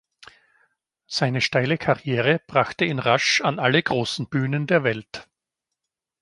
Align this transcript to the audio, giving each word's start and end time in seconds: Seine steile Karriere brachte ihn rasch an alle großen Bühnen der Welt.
Seine 1.05 1.41
steile 1.41 1.77
Karriere 1.77 2.41
brachte 2.47 2.85
ihn 2.85 2.97
rasch 2.97 3.41
an 3.41 3.59
alle 3.59 3.83
großen 3.83 4.27
Bühnen 4.27 4.65
der 4.65 4.83
Welt. 4.83 5.29